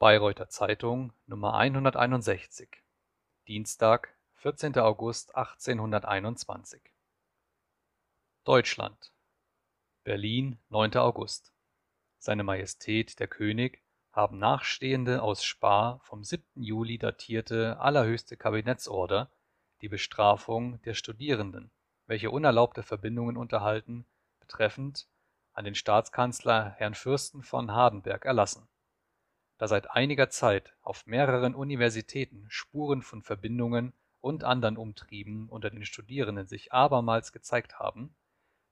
[0.00, 2.70] Bayreuther Zeitung Nummer 161
[3.46, 4.78] Dienstag, 14.
[4.78, 6.80] August 1821
[8.44, 9.12] Deutschland
[10.02, 10.96] Berlin, 9.
[10.96, 11.52] August
[12.16, 16.46] Seine Majestät der König haben Nachstehende aus Spa vom 7.
[16.54, 19.30] Juli datierte allerhöchste Kabinettsorder
[19.82, 21.70] die Bestrafung der Studierenden,
[22.06, 24.06] welche unerlaubte Verbindungen unterhalten,
[24.40, 25.08] betreffend
[25.52, 28.66] an den Staatskanzler Herrn Fürsten von Hardenberg erlassen.
[29.60, 33.92] Da seit einiger Zeit auf mehreren Universitäten Spuren von Verbindungen
[34.22, 38.14] und anderen Umtrieben unter den Studierenden sich abermals gezeigt haben,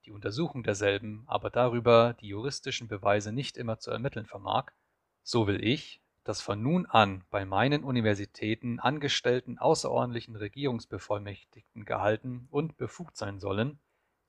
[0.06, 4.70] die Untersuchung derselben aber darüber die juristischen Beweise nicht immer zu ermitteln vermag,
[5.22, 12.78] so will ich, dass von nun an bei meinen Universitäten angestellten außerordentlichen Regierungsbevollmächtigten gehalten und
[12.78, 13.78] befugt sein sollen,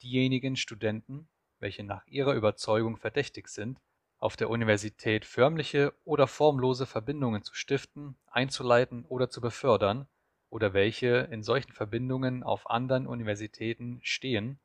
[0.02, 3.80] diejenigen Studenten, welche nach ihrer Überzeugung verdächtig sind,
[4.20, 10.08] auf der Universität förmliche oder formlose Verbindungen zu stiften, einzuleiten oder zu befördern,
[10.50, 14.60] oder welche in solchen Verbindungen auf anderen Universitäten stehen,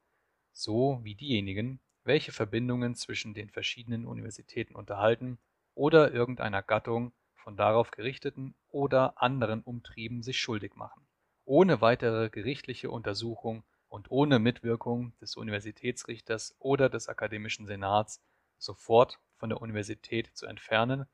[0.53, 5.39] so wie diejenigen, welche Verbindungen zwischen den verschiedenen Universitäten unterhalten
[5.75, 11.07] oder irgendeiner Gattung von darauf gerichteten oder anderen Umtrieben sich schuldig machen,
[11.45, 18.23] ohne weitere gerichtliche Untersuchung und ohne Mitwirkung des Universitätsrichters oder des Akademischen Senats
[18.65, 21.07] sofort von der Universität zu entfernen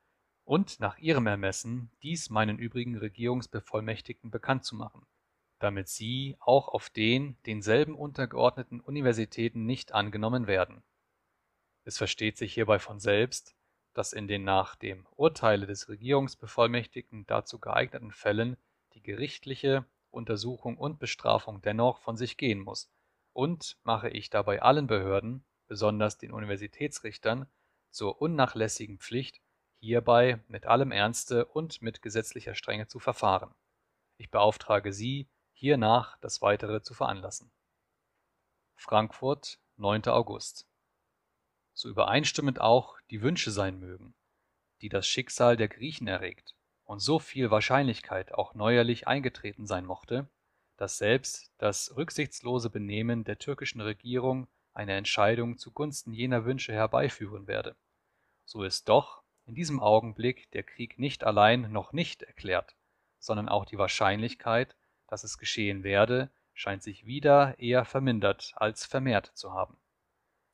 [0.45, 5.07] und nach ihrem Ermessen dies meinen übrigen Regierungsbevollmächtigten bekannt zu machen,
[5.59, 10.83] damit sie auch auf den denselben untergeordneten Universitäten nicht angenommen werden.
[11.85, 13.55] Es versteht sich hierbei von selbst,
[13.95, 18.57] dass in den nach dem Urteile des Regierungsbevollmächtigten dazu geeigneten Fällen
[18.95, 22.91] die gerichtliche Untersuchung und Bestrafung dennoch von sich gehen muss,
[23.33, 27.47] und mache ich dabei allen Behörden, besonders den Universitätsrichtern,
[27.89, 29.41] zur unnachlässigen Pflicht,
[29.79, 33.55] hierbei mit allem Ernste und mit gesetzlicher Strenge zu verfahren.
[34.19, 37.51] Ich beauftrage Sie, hiernach das Weitere zu veranlassen.
[38.77, 40.09] Frankfurt, 9.
[40.09, 40.67] August
[41.81, 44.15] so übereinstimmend auch die Wünsche sein mögen,
[44.83, 46.55] die das Schicksal der Griechen erregt,
[46.85, 50.29] und so viel Wahrscheinlichkeit auch neuerlich eingetreten sein mochte,
[50.77, 57.77] dass selbst das rücksichtslose Benehmen der türkischen Regierung eine Entscheidung zugunsten jener Wünsche herbeiführen werde,
[58.45, 62.77] so ist doch in diesem Augenblick der Krieg nicht allein noch nicht erklärt,
[63.19, 64.77] sondern auch die Wahrscheinlichkeit,
[65.07, 69.77] dass es geschehen werde, scheint sich wieder eher vermindert als vermehrt zu haben.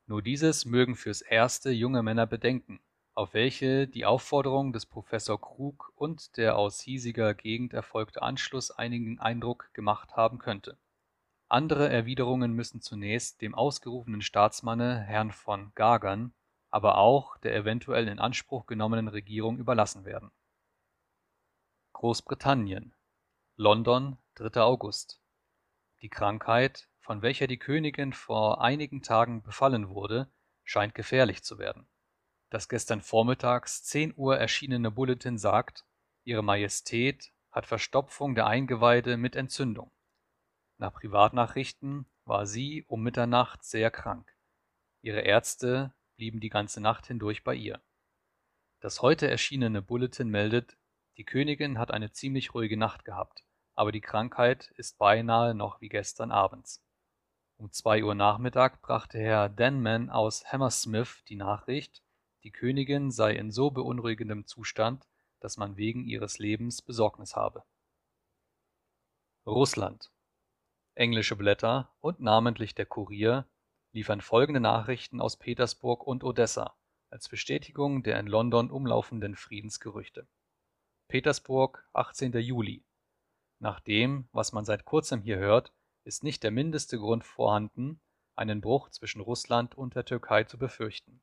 [0.07, 2.81] Nur dieses mögen fürs Erste junge Männer bedenken,
[3.15, 9.19] auf welche die Aufforderung des Professor Krug und der aus hiesiger Gegend erfolgte Anschluss einigen
[9.19, 10.79] Eindruck gemacht haben könnte.
[11.49, 16.35] Andere Erwiderungen müssen zunächst dem ausgerufenen Staatsmanne Herrn von Gagern,
[16.71, 20.33] aber auch der eventuell in Anspruch genommenen Regierung überlassen werden.
[21.93, 22.95] Großbritannien
[23.57, 24.61] London, 3.
[24.61, 25.21] August
[26.03, 30.29] Die Krankheit von welcher die Königin vor einigen Tagen befallen wurde,
[30.65, 31.87] scheint gefährlich zu werden.
[32.51, 35.85] Das gestern vormittags 10 Uhr erschienene Bulletin sagt,
[36.25, 39.93] Ihre Majestät hat Verstopfung der Eingeweide mit Entzündung.
[40.79, 44.37] Nach Privatnachrichten war sie um Mitternacht sehr krank.
[45.01, 47.81] Ihre Ärzte blieben die ganze Nacht hindurch bei ihr.
[48.81, 50.77] Das heute erschienene Bulletin meldet,
[51.17, 53.43] die Königin hat eine ziemlich ruhige Nacht gehabt,
[53.75, 56.85] aber die Krankheit ist beinahe noch wie gestern abends.
[57.57, 62.03] Um zwei Uhr Nachmittag brachte Herr Denman aus Hammersmith die Nachricht,
[62.43, 65.07] die Königin sei in so beunruhigendem Zustand,
[65.41, 67.65] dass man wegen ihres Lebens Besorgnis habe.
[69.47, 70.11] Russland
[70.97, 73.47] Englische Blätter und namentlich der Kurier
[73.93, 76.75] liefern folgende Nachrichten aus Petersburg und Odessa
[77.11, 80.27] als Bestätigung der in London umlaufenden Friedensgerüchte.
[81.07, 82.33] Petersburg, 18.
[82.39, 82.83] Juli.
[83.59, 85.75] Nach dem, was man seit kurzem hier hört,
[86.05, 88.01] ist nicht der mindeste Grund vorhanden,
[88.35, 91.21] einen Bruch zwischen Russland und der Türkei zu befürchten.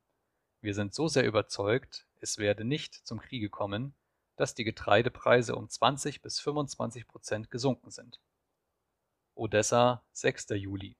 [0.60, 3.96] Wir sind so sehr überzeugt, es werde nicht zum Kriege kommen,
[4.36, 8.20] dass die Getreidepreise um 20 bis 25 Prozent gesunken sind.
[9.36, 10.50] Odessa, 6.
[10.50, 10.96] Juli.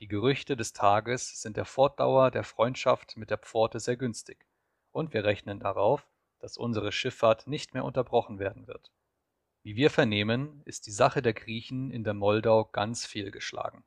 [0.00, 4.44] Die Gerüchte des Tages sind der Fortdauer der Freundschaft mit der Pforte sehr günstig,
[4.90, 6.08] und wir rechnen darauf,
[6.40, 8.90] dass unsere Schifffahrt nicht mehr unterbrochen werden wird.
[9.62, 13.84] Wie wir vernehmen, ist die Sache der Griechen in der Moldau ganz fehlgeschlagen